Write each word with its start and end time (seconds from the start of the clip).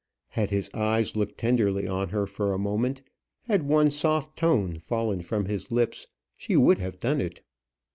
Had 0.29 0.49
his 0.49 0.67
eyes 0.73 1.15
looked 1.15 1.37
tenderly 1.37 1.87
on 1.87 2.09
her 2.09 2.25
for 2.25 2.53
a 2.53 2.57
moment, 2.57 3.03
had 3.43 3.61
one 3.67 3.91
soft 3.91 4.35
tone 4.35 4.79
fallen 4.79 5.21
from 5.21 5.45
his 5.45 5.71
lips, 5.71 6.07
she 6.35 6.55
would 6.57 6.79
have 6.79 6.99
done 6.99 7.21
it. 7.21 7.41